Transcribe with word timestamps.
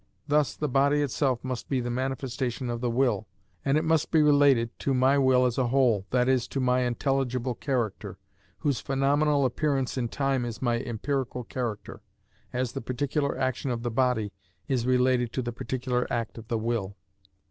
Thus 0.27 0.55
the 0.55 0.67
body 0.67 1.03
itself 1.03 1.43
must 1.43 1.69
be 1.69 1.79
manifestation 1.79 2.71
of 2.71 2.81
the 2.81 2.89
will, 2.89 3.27
and 3.63 3.77
it 3.77 3.83
must 3.83 4.09
be 4.09 4.23
related 4.23 4.71
to 4.79 4.95
my 4.95 5.19
will 5.19 5.45
as 5.45 5.59
a 5.59 5.67
whole, 5.67 6.07
that 6.09 6.27
is, 6.27 6.47
to 6.47 6.59
my 6.59 6.79
intelligible 6.79 7.53
character, 7.53 8.17
whose 8.61 8.79
phenomenal 8.79 9.45
appearance 9.45 9.99
in 9.99 10.07
time 10.07 10.43
is 10.43 10.59
my 10.59 10.79
empirical 10.79 11.43
character, 11.43 12.01
as 12.51 12.71
the 12.71 12.81
particular 12.81 13.37
action 13.37 13.69
of 13.69 13.83
the 13.83 13.91
body 13.91 14.31
is 14.67 14.87
related 14.87 15.31
to 15.33 15.43
the 15.43 15.53
particular 15.53 16.11
act 16.11 16.39
of 16.39 16.47
the 16.47 16.57
will. 16.57 16.97